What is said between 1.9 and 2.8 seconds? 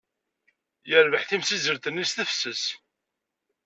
s tefses.